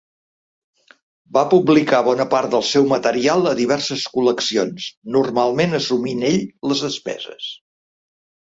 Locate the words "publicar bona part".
1.51-2.55